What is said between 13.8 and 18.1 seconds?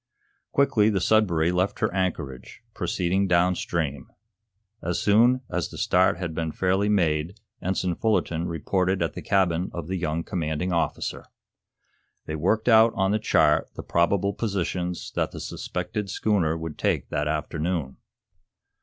probable positions that the suspected schooner would take that afternoon.